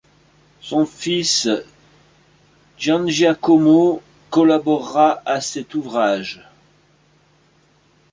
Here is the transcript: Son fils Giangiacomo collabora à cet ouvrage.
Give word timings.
Son 0.61 0.87
fils 0.87 1.47
Giangiacomo 2.79 4.01
collabora 4.31 5.21
à 5.27 5.39
cet 5.41 5.75
ouvrage. 5.75 6.41